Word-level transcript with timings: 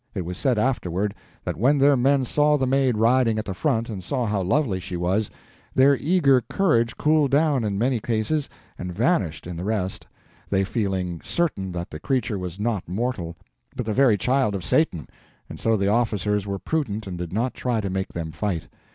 It 0.15 0.25
was 0.25 0.35
said 0.35 0.57
afterward 0.57 1.13
that 1.43 1.57
when 1.57 1.77
their 1.77 1.95
men 1.95 2.25
saw 2.25 2.57
the 2.57 2.65
Maid 2.65 2.97
riding 2.97 3.37
at 3.37 3.45
the 3.45 3.53
front 3.53 3.87
and 3.87 4.03
saw 4.03 4.25
how 4.25 4.41
lovely 4.41 4.79
she 4.79 4.97
was, 4.97 5.29
their 5.75 5.95
eager 5.95 6.41
courage 6.49 6.97
cooled 6.97 7.29
down 7.29 7.63
in 7.63 7.77
many 7.77 7.99
cases 7.99 8.49
and 8.79 8.91
vanished 8.91 9.45
in 9.45 9.57
the 9.57 9.63
rest, 9.63 10.07
they 10.49 10.63
feeling 10.63 11.21
certain 11.23 11.71
that 11.73 11.91
the 11.91 11.99
creature 11.99 12.39
was 12.39 12.59
not 12.59 12.89
mortal, 12.89 13.35
but 13.75 13.85
the 13.85 13.93
very 13.93 14.17
child 14.17 14.55
of 14.55 14.63
Satan, 14.63 15.07
and 15.47 15.59
so 15.59 15.77
the 15.77 15.87
officers 15.89 16.47
were 16.47 16.57
prudent 16.57 17.05
and 17.05 17.15
did 17.15 17.31
not 17.31 17.53
try 17.53 17.79
to 17.79 17.87
make 17.91 18.11
them 18.13 18.31
fight. 18.31 18.69